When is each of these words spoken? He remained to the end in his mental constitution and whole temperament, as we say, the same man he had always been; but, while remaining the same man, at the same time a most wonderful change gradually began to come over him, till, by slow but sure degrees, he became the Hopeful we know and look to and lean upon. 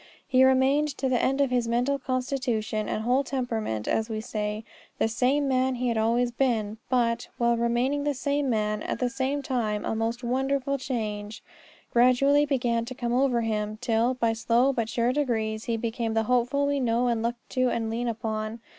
He 0.27 0.43
remained 0.43 0.87
to 0.97 1.07
the 1.09 1.21
end 1.21 1.41
in 1.41 1.51
his 1.51 1.67
mental 1.67 1.99
constitution 1.99 2.89
and 2.89 3.03
whole 3.03 3.23
temperament, 3.23 3.87
as 3.87 4.09
we 4.09 4.19
say, 4.19 4.63
the 4.97 5.07
same 5.07 5.47
man 5.47 5.75
he 5.75 5.89
had 5.89 5.97
always 5.99 6.31
been; 6.31 6.79
but, 6.89 7.27
while 7.37 7.55
remaining 7.55 8.03
the 8.03 8.15
same 8.15 8.49
man, 8.49 8.81
at 8.81 8.97
the 8.97 9.11
same 9.11 9.43
time 9.43 9.85
a 9.85 9.93
most 9.95 10.23
wonderful 10.23 10.79
change 10.79 11.43
gradually 11.93 12.47
began 12.47 12.83
to 12.85 12.95
come 12.95 13.13
over 13.13 13.41
him, 13.41 13.77
till, 13.79 14.15
by 14.15 14.33
slow 14.33 14.73
but 14.73 14.89
sure 14.89 15.13
degrees, 15.13 15.65
he 15.65 15.77
became 15.77 16.15
the 16.15 16.23
Hopeful 16.23 16.65
we 16.65 16.79
know 16.79 17.05
and 17.05 17.21
look 17.21 17.35
to 17.49 17.69
and 17.69 17.91
lean 17.91 18.07
upon. 18.07 18.59